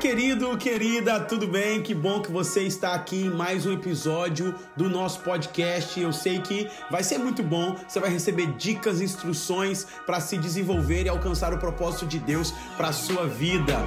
[0.00, 1.80] Querido, querida, tudo bem?
[1.80, 5.98] Que bom que você está aqui em mais um episódio do nosso podcast.
[5.98, 7.76] Eu sei que vai ser muito bom.
[7.88, 12.92] Você vai receber dicas, instruções para se desenvolver e alcançar o propósito de Deus para
[12.92, 13.78] sua vida.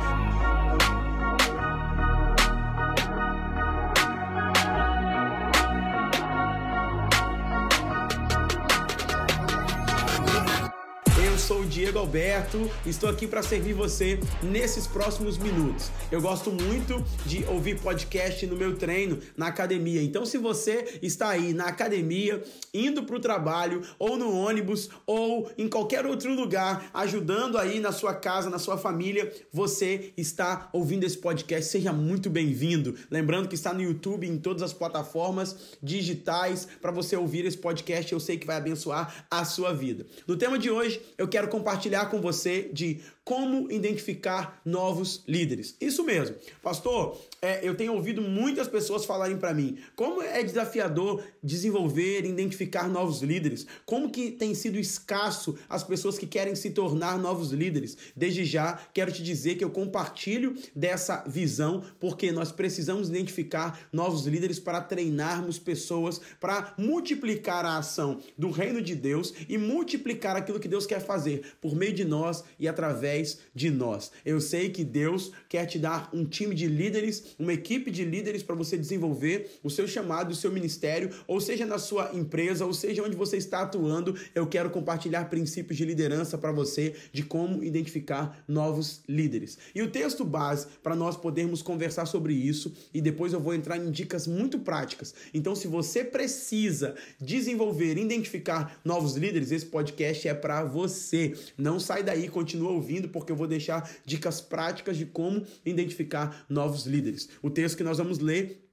[12.07, 15.91] Alberto, estou aqui para servir você nesses próximos minutos.
[16.09, 20.01] Eu gosto muito de ouvir podcast no meu treino na academia.
[20.01, 22.41] Então, se você está aí na academia,
[22.73, 27.91] indo para o trabalho, ou no ônibus, ou em qualquer outro lugar, ajudando aí na
[27.91, 32.95] sua casa, na sua família, você está ouvindo esse podcast, seja muito bem-vindo.
[33.11, 38.13] Lembrando que está no YouTube, em todas as plataformas digitais, para você ouvir esse podcast,
[38.13, 40.05] eu sei que vai abençoar a sua vida.
[40.25, 41.49] No tema de hoje, eu quero quero
[41.97, 45.75] compartilhar com você de como identificar novos líderes.
[45.81, 46.37] Isso mesmo.
[46.63, 52.87] Pastor, é, eu tenho ouvido muitas pessoas falarem para mim como é desafiador desenvolver, identificar
[52.87, 57.97] novos líderes, como que tem sido escasso as pessoas que querem se tornar novos líderes.
[58.15, 64.25] Desde já, quero te dizer que eu compartilho dessa visão porque nós precisamos identificar novos
[64.25, 70.61] líderes para treinarmos pessoas, para multiplicar a ação do reino de Deus e multiplicar aquilo
[70.61, 74.11] que Deus quer fazer por meio de nós e através através de nós.
[74.25, 78.41] Eu sei que Deus quer te dar um time de líderes, uma equipe de líderes
[78.41, 82.73] para você desenvolver o seu chamado, o seu ministério, ou seja na sua empresa, ou
[82.73, 84.15] seja onde você está atuando.
[84.33, 89.57] Eu quero compartilhar princípios de liderança para você, de como identificar novos líderes.
[89.75, 93.77] E o texto base para nós podermos conversar sobre isso, e depois eu vou entrar
[93.77, 95.13] em dicas muito práticas.
[95.33, 101.33] Então, se você precisa desenvolver, identificar novos líderes, esse podcast é para você.
[101.57, 106.85] Não sai daí, continua ouvindo porque eu vou deixar dicas práticas de como identificar novos
[106.85, 107.29] líderes.
[107.41, 108.67] O texto que nós vamos ler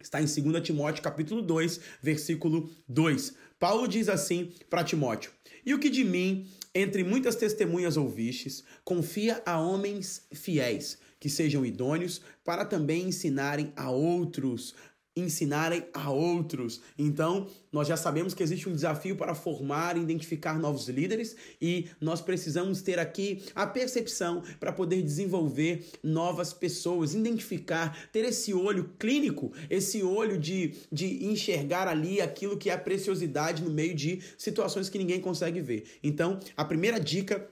[0.00, 3.34] está em 2 Timóteo capítulo 2, versículo 2.
[3.58, 5.32] Paulo diz assim para Timóteo:
[5.66, 11.66] "E o que de mim, entre muitas testemunhas ouvistes, confia a homens fiéis, que sejam
[11.66, 14.74] idôneos para também ensinarem a outros
[15.20, 16.80] ensinarem a outros.
[16.98, 21.86] Então, nós já sabemos que existe um desafio para formar e identificar novos líderes e
[22.00, 28.92] nós precisamos ter aqui a percepção para poder desenvolver novas pessoas, identificar, ter esse olho
[28.98, 34.22] clínico, esse olho de, de enxergar ali aquilo que é a preciosidade no meio de
[34.36, 35.84] situações que ninguém consegue ver.
[36.02, 37.48] Então, a primeira dica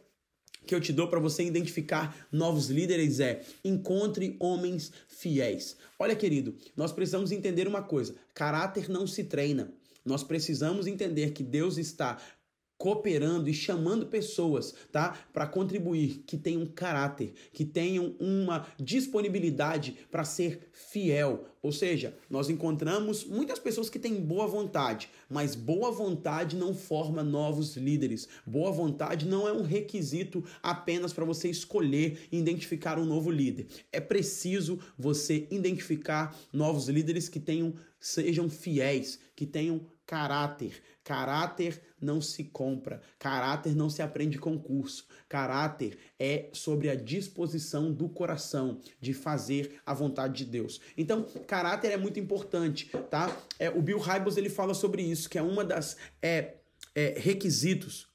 [0.66, 5.76] que eu te dou para você identificar novos líderes é encontre homens fiéis.
[5.98, 9.72] Olha, querido, nós precisamos entender uma coisa: caráter não se treina.
[10.04, 12.16] Nós precisamos entender que Deus está
[12.78, 15.18] cooperando e chamando pessoas, tá?
[15.32, 21.46] Para contribuir, que tenham caráter, que tenham uma disponibilidade para ser fiel.
[21.62, 27.24] Ou seja, nós encontramos muitas pessoas que têm boa vontade, mas boa vontade não forma
[27.24, 28.28] novos líderes.
[28.46, 33.66] Boa vontade não é um requisito apenas para você escolher e identificar um novo líder.
[33.90, 40.80] É preciso você identificar novos líderes que tenham sejam fiéis, que tenham caráter.
[41.06, 45.06] Caráter não se compra, caráter não se aprende com curso.
[45.28, 50.80] Caráter é sobre a disposição do coração de fazer a vontade de Deus.
[50.98, 53.40] Então, caráter é muito importante, tá?
[53.56, 56.56] É, o Bill Hybels ele fala sobre isso, que é uma das é,
[56.92, 58.08] é, requisitos.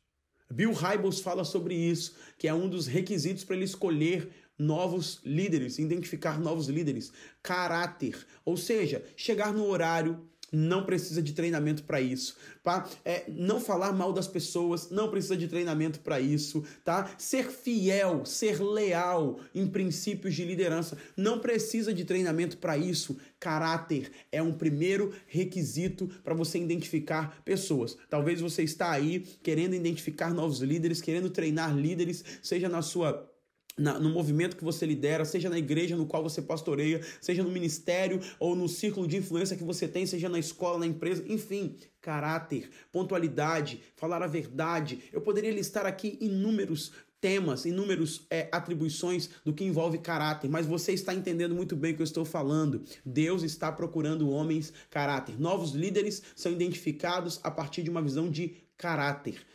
[0.51, 4.29] Bill Hybels fala sobre isso, que é um dos requisitos para ele escolher
[4.59, 7.13] novos líderes, identificar novos líderes.
[7.41, 12.87] Caráter, ou seja, chegar no horário, não precisa de treinamento para isso, tá?
[13.05, 17.09] É, não falar mal das pessoas, não precisa de treinamento para isso, tá?
[17.17, 23.17] Ser fiel, ser leal em princípios de liderança, não precisa de treinamento para isso.
[23.39, 27.97] Caráter é um primeiro requisito para você identificar pessoas.
[28.09, 33.30] Talvez você está aí querendo identificar novos líderes, querendo treinar líderes, seja na sua
[33.77, 37.51] na, no movimento que você lidera, seja na igreja no qual você pastoreia, seja no
[37.51, 41.75] ministério ou no círculo de influência que você tem, seja na escola, na empresa, enfim,
[42.01, 45.03] caráter, pontualidade, falar a verdade.
[45.11, 46.91] Eu poderia listar aqui inúmeros
[47.21, 51.95] temas, inúmeros é, atribuições do que envolve caráter, mas você está entendendo muito bem o
[51.95, 52.83] que eu estou falando.
[53.05, 55.39] Deus está procurando homens caráter.
[55.39, 59.45] Novos líderes são identificados a partir de uma visão de caráter.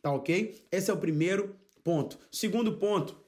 [0.00, 0.64] Tá ok?
[0.72, 1.54] Esse é o primeiro
[1.84, 2.18] ponto.
[2.32, 3.25] Segundo ponto,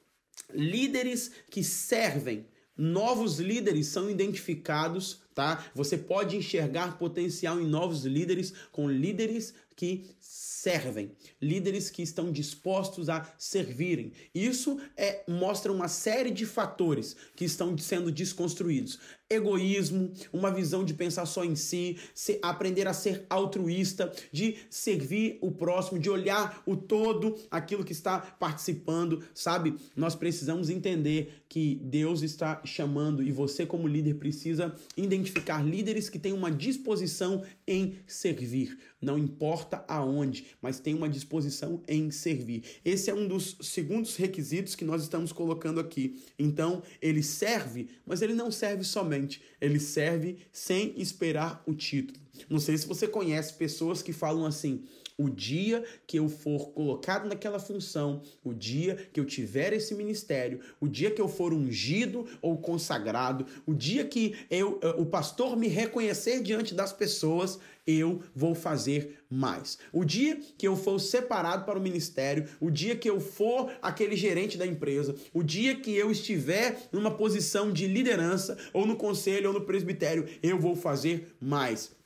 [0.52, 2.46] líderes que servem.
[2.76, 5.64] Novos líderes são identificados tá?
[5.72, 13.08] Você pode enxergar potencial em novos líderes com líderes que servem, líderes que estão dispostos
[13.08, 14.10] a servirem.
[14.34, 18.98] Isso é, mostra uma série de fatores que estão sendo desconstruídos.
[19.30, 25.38] Egoísmo, uma visão de pensar só em si, se, aprender a ser altruísta, de servir
[25.40, 29.76] o próximo, de olhar o todo, aquilo que está participando, sabe?
[29.94, 35.27] Nós precisamos entender que Deus está chamando e você, como líder, precisa identificar
[35.64, 38.78] líderes que têm uma disposição em servir.
[39.00, 42.62] Não importa aonde, mas tem uma disposição em servir.
[42.84, 46.22] Esse é um dos segundos requisitos que nós estamos colocando aqui.
[46.38, 52.18] Então, ele serve, mas ele não serve somente, ele serve sem esperar o título.
[52.48, 54.84] Não sei se você conhece pessoas que falam assim:
[55.18, 60.60] o dia que eu for colocado naquela função, o dia que eu tiver esse ministério,
[60.80, 65.56] o dia que eu for ungido ou consagrado, o dia que eu, eh, o pastor
[65.56, 69.78] me reconhecer diante das pessoas, eu vou fazer mais.
[69.92, 74.14] O dia que eu for separado para o ministério, o dia que eu for aquele
[74.14, 79.48] gerente da empresa, o dia que eu estiver numa posição de liderança, ou no conselho,
[79.48, 81.97] ou no presbitério, eu vou fazer mais.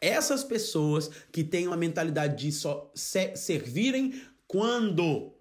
[0.00, 5.32] Essas pessoas que têm uma mentalidade de só servirem quando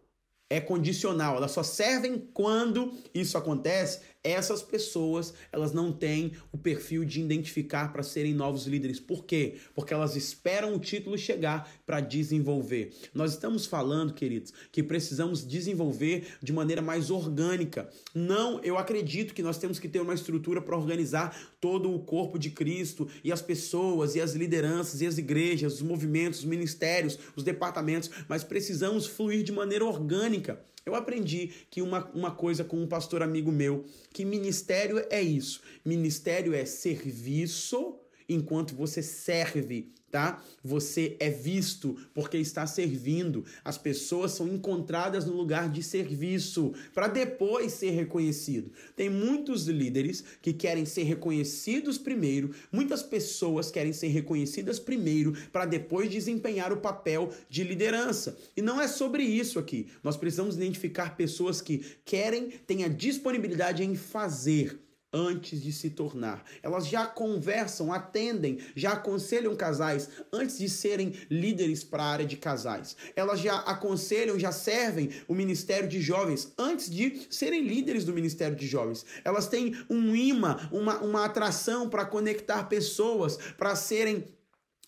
[0.50, 7.06] é condicional, elas só servem quando isso acontece, essas pessoas, elas não têm o perfil
[7.06, 9.00] de identificar para serem novos líderes.
[9.00, 9.56] Por quê?
[9.74, 12.94] Porque elas esperam o título chegar para desenvolver.
[13.14, 17.90] Nós estamos falando, queridos, que precisamos desenvolver de maneira mais orgânica.
[18.14, 22.38] Não, eu acredito que nós temos que ter uma estrutura para organizar todo o corpo
[22.38, 27.18] de Cristo e as pessoas e as lideranças e as igrejas, os movimentos, os ministérios,
[27.36, 30.60] os departamentos, mas precisamos fluir de maneira orgânica.
[30.90, 35.62] Eu aprendi que uma, uma coisa com um pastor amigo meu, que ministério é isso.
[35.86, 37.96] Ministério é serviço
[38.30, 40.44] enquanto você serve tá?
[40.64, 43.46] Você é visto porque está servindo.
[43.64, 48.72] As pessoas são encontradas no lugar de serviço para depois ser reconhecido.
[48.96, 55.66] Tem muitos líderes que querem ser reconhecidos primeiro, muitas pessoas querem ser reconhecidas primeiro para
[55.66, 58.38] depois desempenhar o papel de liderança.
[58.56, 59.88] E não é sobre isso aqui.
[60.04, 64.80] Nós precisamos identificar pessoas que querem, têm a disponibilidade em fazer
[65.12, 66.44] antes de se tornar.
[66.62, 72.38] Elas já conversam, atendem, já aconselham casais antes de serem líderes para a área de
[72.38, 72.96] casais.
[73.16, 78.56] Elas já aconselham, já servem o ministério de jovens antes de serem líderes do ministério
[78.56, 79.06] de jovens.
[79.24, 84.26] Elas têm um imã, uma, uma atração para conectar pessoas, para serem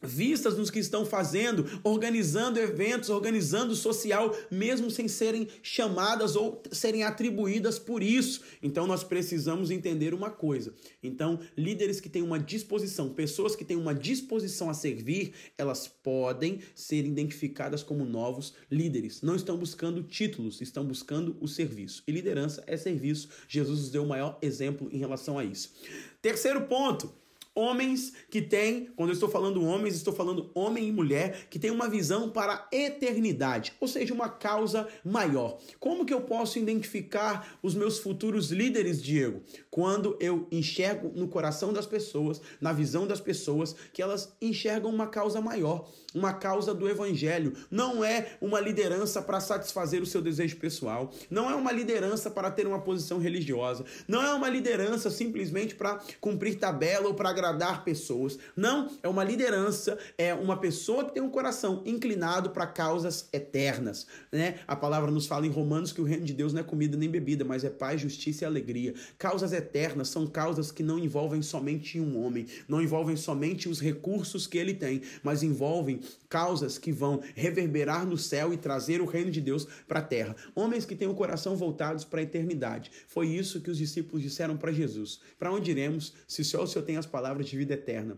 [0.01, 7.03] vistas nos que estão fazendo, organizando eventos, organizando social, mesmo sem serem chamadas ou serem
[7.03, 8.41] atribuídas por isso.
[8.61, 10.73] Então nós precisamos entender uma coisa.
[11.03, 16.59] Então, líderes que têm uma disposição, pessoas que têm uma disposição a servir, elas podem
[16.73, 19.21] ser identificadas como novos líderes.
[19.21, 22.03] Não estão buscando títulos, estão buscando o serviço.
[22.07, 23.29] E liderança é serviço.
[23.47, 25.73] Jesus nos deu o maior exemplo em relação a isso.
[26.21, 27.11] Terceiro ponto,
[27.53, 31.69] Homens que têm, quando eu estou falando homens, estou falando homem e mulher, que têm
[31.69, 35.57] uma visão para a eternidade, ou seja, uma causa maior.
[35.79, 39.41] Como que eu posso identificar os meus futuros líderes, Diego?
[39.69, 45.07] Quando eu enxergo no coração das pessoas, na visão das pessoas, que elas enxergam uma
[45.07, 47.53] causa maior, uma causa do evangelho.
[47.69, 52.51] Não é uma liderança para satisfazer o seu desejo pessoal, não é uma liderança para
[52.51, 57.83] ter uma posição religiosa, não é uma liderança simplesmente para cumprir tabela ou para agradar
[57.83, 58.37] pessoas.
[58.55, 64.05] Não, é uma liderança, é uma pessoa que tem um coração inclinado para causas eternas,
[64.31, 64.59] né?
[64.67, 67.09] A palavra nos fala em Romanos que o reino de Deus não é comida nem
[67.09, 68.93] bebida, mas é paz, justiça e alegria.
[69.17, 74.45] Causas eternas são causas que não envolvem somente um homem, não envolvem somente os recursos
[74.45, 75.99] que ele tem, mas envolvem
[76.31, 80.35] causas que vão reverberar no céu e trazer o reino de Deus para a terra.
[80.55, 82.91] Homens que têm o coração voltados para a eternidade.
[83.07, 85.19] Foi isso que os discípulos disseram para Jesus.
[85.37, 88.17] Para onde iremos se só o Senhor tem as palavras palavra de vida eterna.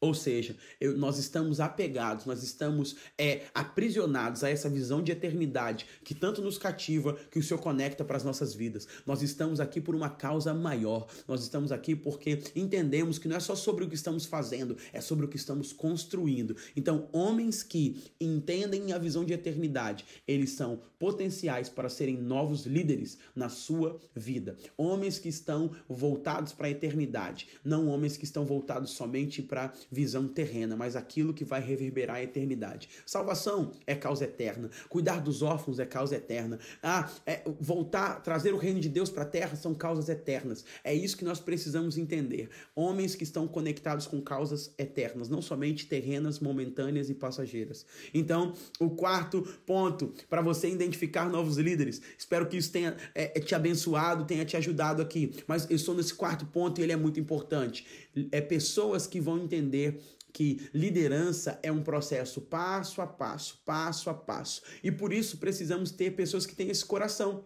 [0.00, 5.84] Ou seja, eu, nós estamos apegados, nós estamos é, aprisionados a essa visão de eternidade
[6.02, 8.88] que tanto nos cativa, que o Senhor conecta para as nossas vidas.
[9.06, 11.06] Nós estamos aqui por uma causa maior.
[11.28, 15.02] Nós estamos aqui porque entendemos que não é só sobre o que estamos fazendo, é
[15.02, 16.56] sobre o que estamos construindo.
[16.74, 23.18] Então, homens que entendem a visão de eternidade, eles são potenciais para serem novos líderes
[23.34, 24.56] na sua vida.
[24.78, 30.28] Homens que estão voltados para a eternidade, não homens que estão voltados somente para visão
[30.28, 32.88] terrena, mas aquilo que vai reverberar a eternidade.
[33.04, 34.70] Salvação é causa eterna.
[34.88, 36.58] Cuidar dos órfãos é causa eterna.
[36.82, 40.64] Ah, é, voltar, trazer o reino de Deus para a terra são causas eternas.
[40.84, 42.50] É isso que nós precisamos entender.
[42.74, 47.84] Homens que estão conectados com causas eternas, não somente terrenas, momentâneas e passageiras.
[48.14, 52.00] Então, o quarto ponto para você identificar novos líderes.
[52.16, 55.32] Espero que isso tenha é, te abençoado, tenha te ajudado aqui.
[55.46, 57.86] Mas eu estou nesse quarto ponto e ele é muito importante.
[58.32, 60.00] É pessoas que vão entender
[60.32, 64.62] que liderança é um processo passo a passo, passo a passo.
[64.82, 67.44] E por isso precisamos ter pessoas que têm esse coração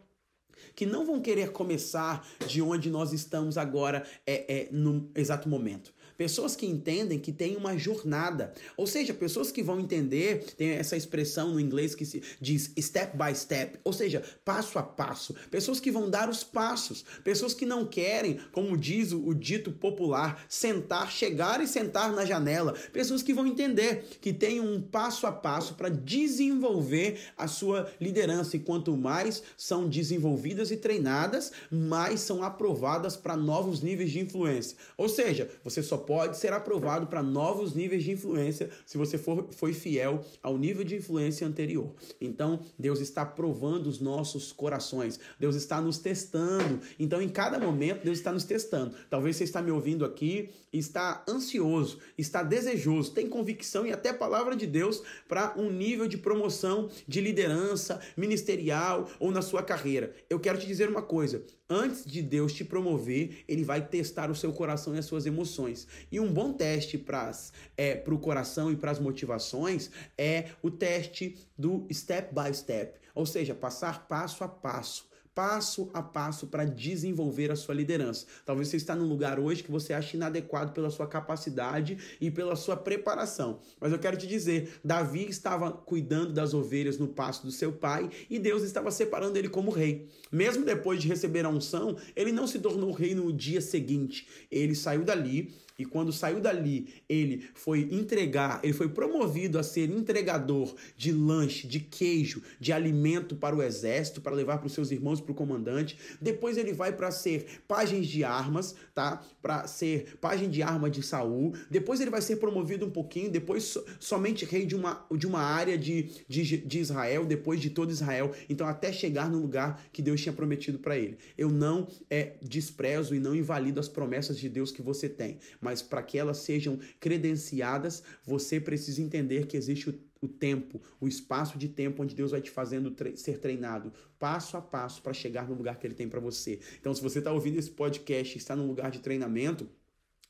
[0.74, 5.93] que não vão querer começar de onde nós estamos agora é, é, no exato momento.
[6.16, 8.52] Pessoas que entendem que tem uma jornada.
[8.76, 13.16] Ou seja, pessoas que vão entender, tem essa expressão no inglês que se diz step
[13.16, 15.34] by step, ou seja, passo a passo.
[15.50, 17.04] Pessoas que vão dar os passos.
[17.22, 22.24] Pessoas que não querem, como diz o, o dito popular, sentar, chegar e sentar na
[22.24, 22.74] janela.
[22.92, 28.56] Pessoas que vão entender que tem um passo a passo para desenvolver a sua liderança.
[28.56, 34.76] E quanto mais são desenvolvidas e treinadas, mais são aprovadas para novos níveis de influência.
[34.96, 39.48] Ou seja, você só pode ser aprovado para novos níveis de influência se você for,
[39.52, 41.94] foi fiel ao nível de influência anterior.
[42.20, 45.18] Então, Deus está provando os nossos corações.
[45.38, 46.80] Deus está nos testando.
[46.98, 48.94] Então, em cada momento, Deus está nos testando.
[49.08, 54.56] Talvez você está me ouvindo aqui está ansioso, está desejoso, tem convicção e até palavra
[54.56, 60.14] de Deus para um nível de promoção de liderança ministerial ou na sua carreira.
[60.28, 64.34] Eu quero te dizer uma coisa: antes de Deus te promover, ele vai testar o
[64.34, 65.86] seu coração e as suas emoções.
[66.10, 67.32] E um bom teste para
[67.76, 73.24] é, o coração e para as motivações é o teste do step by step, ou
[73.24, 78.26] seja, passar passo a passo passo a passo para desenvolver a sua liderança.
[78.46, 82.54] Talvez você está num lugar hoje que você acha inadequado pela sua capacidade e pela
[82.54, 83.58] sua preparação.
[83.80, 88.08] Mas eu quero te dizer, Davi estava cuidando das ovelhas no pasto do seu pai
[88.30, 90.08] e Deus estava separando ele como rei.
[90.30, 94.28] Mesmo depois de receber a unção, ele não se tornou rei no dia seguinte.
[94.50, 99.90] Ele saiu dali e quando saiu dali, ele foi entregar, ele foi promovido a ser
[99.90, 104.92] entregador de lanche, de queijo, de alimento para o exército, para levar para os seus
[104.92, 105.98] irmãos, para o comandante.
[106.20, 109.20] Depois ele vai para ser pajem de armas, tá?
[109.42, 111.54] Para ser pajem de arma de Saul.
[111.68, 115.40] Depois ele vai ser promovido um pouquinho, depois so, somente rei de uma, de uma
[115.40, 118.32] área de, de, de Israel, depois de todo Israel.
[118.48, 121.18] Então até chegar no lugar que Deus tinha prometido para ele.
[121.36, 125.82] Eu não é, desprezo e não invalido as promessas de Deus que você tem mas
[125.82, 131.56] para que elas sejam credenciadas, você precisa entender que existe o, o tempo, o espaço
[131.58, 135.48] de tempo onde Deus vai te fazendo tre ser treinado passo a passo para chegar
[135.48, 136.60] no lugar que Ele tem para você.
[136.80, 139.68] Então, se você está ouvindo esse podcast e está num lugar de treinamento,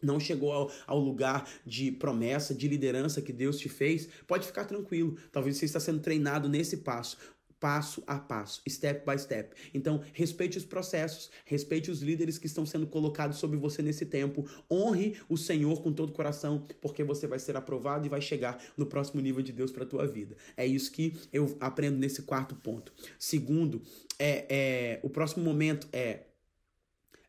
[0.03, 4.65] não chegou ao, ao, lugar de promessa, de liderança que Deus te fez, pode ficar
[4.65, 5.17] tranquilo.
[5.33, 7.17] Talvez você está sendo treinado nesse passo
[7.65, 9.57] passo a passo, step by step.
[9.73, 14.47] Então, respeite os processos, respeite os líderes que estão sendo colocados sobre você nesse tempo,
[14.71, 18.63] honre o Senhor com todo o coração, porque você vai ser aprovado e vai chegar
[18.77, 20.37] no próximo nível de Deus para a tua vida.
[20.59, 22.93] É isso que eu aprendo nesse quarto ponto.
[23.19, 23.81] Segundo,
[24.19, 26.25] é, é o próximo momento é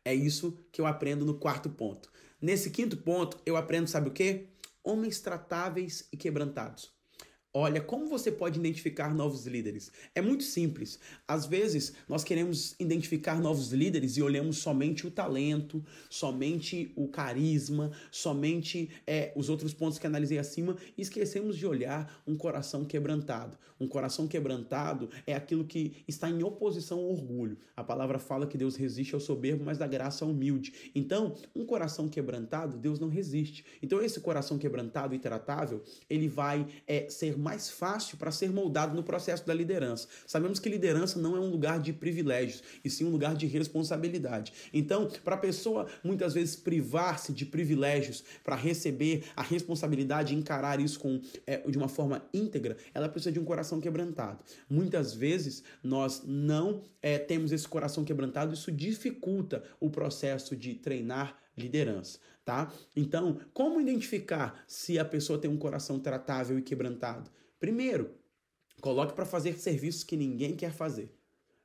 [0.04, 2.12] é isso que eu aprendo no quarto ponto.
[2.40, 4.48] Nesse quinto ponto, eu aprendo, sabe o quê?
[4.84, 6.95] Homens tratáveis e quebrantados.
[7.58, 9.90] Olha, como você pode identificar novos líderes?
[10.14, 11.00] É muito simples.
[11.26, 17.92] Às vezes, nós queremos identificar novos líderes e olhamos somente o talento, somente o carisma,
[18.10, 23.56] somente é, os outros pontos que analisei acima e esquecemos de olhar um coração quebrantado.
[23.80, 27.58] Um coração quebrantado é aquilo que está em oposição ao orgulho.
[27.74, 30.90] A palavra fala que Deus resiste ao soberbo, mas dá graça ao humilde.
[30.94, 33.64] Então, um coração quebrantado, Deus não resiste.
[33.82, 38.96] Então, esse coração quebrantado e tratável, ele vai é, ser mais fácil para ser moldado
[38.96, 40.08] no processo da liderança.
[40.26, 44.52] Sabemos que liderança não é um lugar de privilégios, e sim um lugar de responsabilidade.
[44.74, 50.80] Então, para a pessoa muitas vezes privar-se de privilégios para receber a responsabilidade e encarar
[50.80, 54.40] isso com, é, de uma forma íntegra, ela precisa de um coração quebrantado.
[54.68, 61.45] Muitas vezes nós não é, temos esse coração quebrantado, isso dificulta o processo de treinar
[61.56, 62.72] liderança, tá?
[62.94, 67.30] Então, como identificar se a pessoa tem um coração tratável e quebrantado?
[67.58, 68.10] Primeiro,
[68.80, 71.16] coloque para fazer serviços que ninguém quer fazer.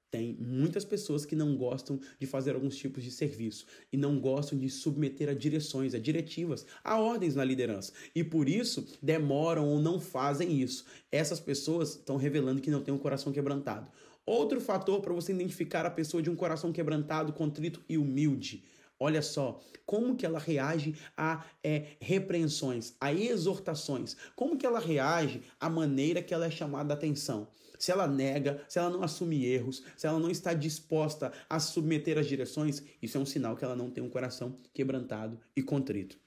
[0.10, 4.60] Tem muitas pessoas que não gostam de fazer alguns tipos de serviço e não gostam
[4.60, 7.94] de submeter a direções, a diretivas, a ordens na liderança.
[8.14, 10.84] E por isso demoram ou não fazem isso.
[11.10, 13.90] Essas pessoas estão revelando que não têm um coração quebrantado.
[14.26, 18.66] Outro fator para você identificar a pessoa de um coração quebrantado, contrito e humilde
[19.04, 25.42] Olha só, como que ela reage a é, repreensões, a exortações, como que ela reage
[25.60, 27.48] à maneira que ela é chamada a atenção.
[27.80, 32.20] Se ela nega, se ela não assume erros, se ela não está disposta a submeter
[32.20, 36.20] as direções, isso é um sinal que ela não tem um coração quebrantado e contrito.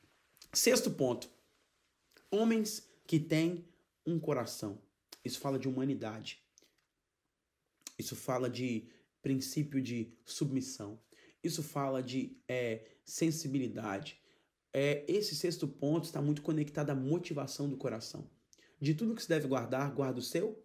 [0.52, 1.30] Sexto ponto:
[2.28, 3.64] homens que têm
[4.04, 4.80] um coração.
[5.24, 6.42] Isso fala de humanidade.
[7.96, 8.88] Isso fala de
[9.22, 10.98] princípio de submissão.
[11.44, 14.18] Isso fala de é, sensibilidade.
[14.72, 18.28] É, esse sexto ponto está muito conectado à motivação do coração.
[18.80, 20.58] De tudo que se deve guardar, guarda o seu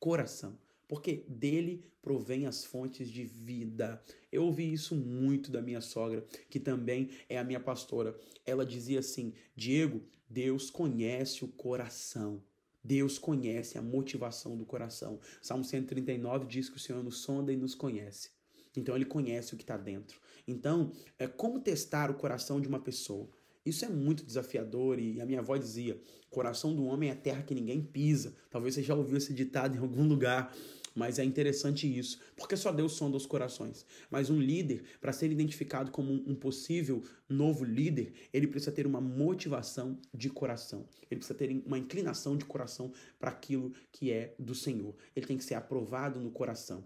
[0.00, 4.02] coração, porque dele provém as fontes de vida.
[4.32, 8.18] Eu ouvi isso muito da minha sogra, que também é a minha pastora.
[8.44, 12.42] Ela dizia assim: Diego, Deus conhece o coração.
[12.82, 15.18] Deus conhece a motivação do coração.
[15.40, 18.30] Salmo 139 diz que o Senhor nos sonda e nos conhece.
[18.76, 20.18] Então ele conhece o que está dentro.
[20.46, 23.28] Então, é como testar o coração de uma pessoa.
[23.64, 25.98] Isso é muito desafiador e a minha avó dizia:
[26.30, 28.34] coração do homem é terra que ninguém pisa.
[28.50, 30.54] Talvez você já ouviu esse ditado em algum lugar.
[30.94, 33.84] Mas é interessante isso, porque só Deus sonda os corações.
[34.08, 39.00] Mas um líder, para ser identificado como um possível novo líder, ele precisa ter uma
[39.00, 40.86] motivação de coração.
[41.10, 44.94] Ele precisa ter uma inclinação de coração para aquilo que é do Senhor.
[45.16, 46.84] Ele tem que ser aprovado no coração.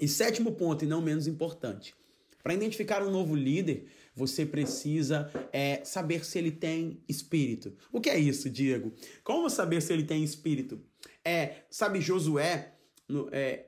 [0.00, 1.94] E sétimo ponto, e não menos importante,
[2.42, 7.74] para identificar um novo líder, você precisa é, saber se ele tem espírito.
[7.92, 8.92] O que é isso, Diego?
[9.24, 10.80] Como saber se ele tem espírito?
[11.24, 12.74] É, sabe, Josué,
[13.08, 13.66] no, é,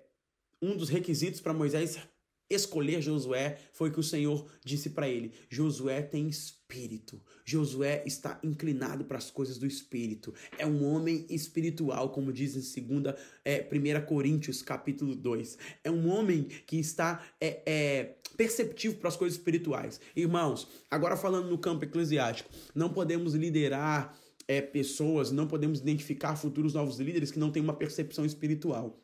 [0.62, 1.98] um dos requisitos para Moisés
[2.50, 7.20] escolher Josué foi que o Senhor disse para ele: Josué tem espírito.
[7.44, 10.34] Josué está inclinado para as coisas do espírito.
[10.58, 15.58] É um homem espiritual, como diz em segunda, é, 1 Coríntios, capítulo 2.
[15.84, 20.00] É um homem que está é, é, perceptivo para as coisas espirituais.
[20.14, 26.74] Irmãos, agora falando no campo eclesiástico, não podemos liderar é, pessoas, não podemos identificar futuros
[26.74, 28.98] novos líderes que não têm uma percepção espiritual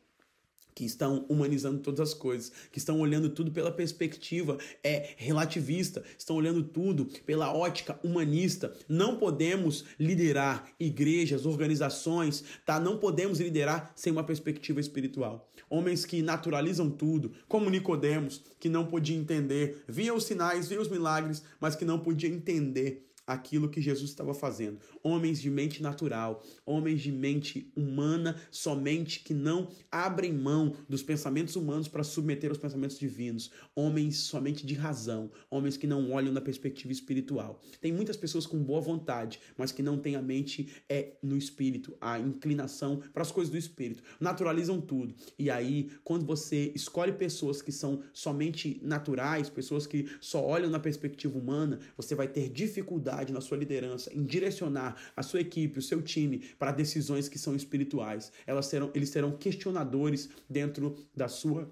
[0.75, 6.35] que estão humanizando todas as coisas, que estão olhando tudo pela perspectiva é relativista, estão
[6.35, 8.75] olhando tudo pela ótica humanista.
[8.87, 12.77] Não podemos liderar igrejas, organizações, tá?
[12.77, 15.49] Não podemos liderar sem uma perspectiva espiritual.
[15.69, 20.89] Homens que naturalizam tudo, como Nicodemos, que não podia entender, via os sinais, via os
[20.89, 24.79] milagres, mas que não podia entender aquilo que Jesus estava fazendo.
[25.03, 31.55] Homens de mente natural, homens de mente humana, somente que não abrem mão dos pensamentos
[31.55, 33.51] humanos para submeter aos pensamentos divinos.
[33.75, 37.61] Homens somente de razão, homens que não olham na perspectiva espiritual.
[37.81, 41.95] Tem muitas pessoas com boa vontade, mas que não têm a mente é no espírito,
[41.99, 44.03] a inclinação para as coisas do espírito.
[44.19, 45.15] Naturalizam tudo.
[45.37, 50.79] E aí, quando você escolhe pessoas que são somente naturais, pessoas que só olham na
[50.79, 55.81] perspectiva humana, você vai ter dificuldade na sua liderança em direcionar a sua equipe, o
[55.81, 58.31] seu time para decisões que são espirituais.
[58.45, 61.71] Elas serão, eles serão questionadores dentro da sua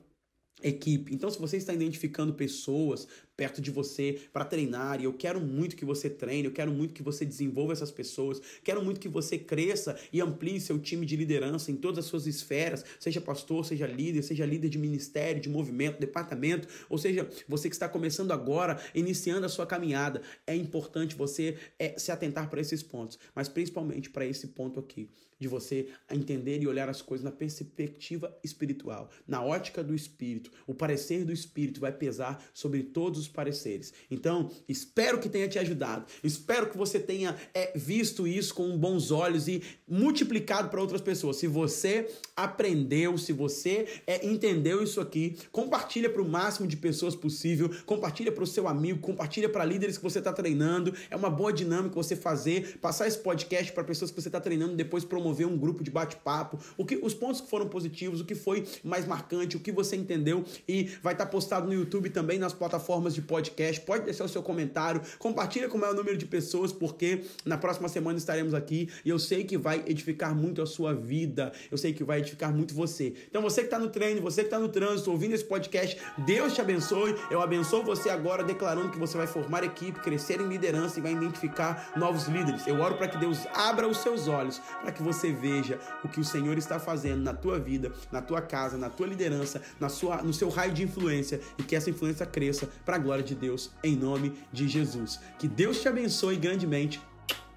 [0.63, 1.13] equipe.
[1.13, 5.75] Então, se você está identificando pessoas perto de você para treinar e eu quero muito
[5.75, 9.37] que você treine, eu quero muito que você desenvolva essas pessoas, quero muito que você
[9.37, 13.87] cresça e amplie seu time de liderança em todas as suas esferas, seja pastor, seja
[13.87, 18.79] líder, seja líder de ministério, de movimento, departamento, ou seja, você que está começando agora,
[18.93, 24.09] iniciando a sua caminhada, é importante você é, se atentar para esses pontos, mas principalmente
[24.09, 25.09] para esse ponto aqui,
[25.43, 30.49] de você entender e olhar as coisas na perspectiva espiritual, na ótica do espírito.
[30.65, 33.93] O parecer do espírito vai pesar sobre todos os pareceres.
[34.09, 36.05] Então, espero que tenha te ajudado.
[36.23, 41.35] Espero que você tenha é, visto isso com bons olhos e multiplicado para outras pessoas.
[41.35, 47.15] Se você aprendeu, se você é, entendeu isso aqui, compartilha para o máximo de pessoas
[47.15, 50.93] possível, compartilha para o seu amigo, compartilha para líderes que você está treinando.
[51.09, 54.75] É uma boa dinâmica você fazer, passar esse podcast para pessoas que você está treinando,
[54.75, 58.25] depois promover promover um grupo de bate-papo, o que os pontos que foram positivos, o
[58.25, 62.09] que foi mais marcante, o que você entendeu e vai estar tá postado no YouTube
[62.09, 63.81] também nas plataformas de podcast.
[63.81, 67.89] Pode deixar o seu comentário, compartilha com o maior número de pessoas porque na próxima
[67.89, 71.51] semana estaremos aqui e eu sei que vai edificar muito a sua vida.
[71.71, 73.13] Eu sei que vai edificar muito você.
[73.29, 76.53] Então você que está no treino, você que está no trânsito, ouvindo esse podcast, Deus
[76.53, 77.15] te abençoe.
[77.31, 81.13] Eu abençoo você agora declarando que você vai formar equipe, crescer em liderança e vai
[81.13, 82.67] identificar novos líderes.
[82.67, 86.09] Eu oro para que Deus abra os seus olhos, para que você você veja o
[86.09, 89.87] que o Senhor está fazendo na tua vida, na tua casa, na tua liderança, na
[89.87, 93.33] sua, no seu raio de influência e que essa influência cresça para a glória de
[93.33, 95.19] Deus, em nome de Jesus.
[95.39, 97.01] Que Deus te abençoe grandemente.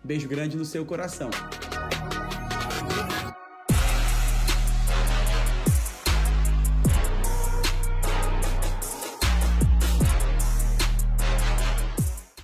[0.04, 1.28] Beijo grande no seu coração.